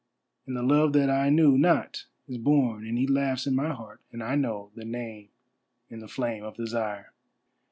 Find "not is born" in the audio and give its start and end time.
1.59-2.87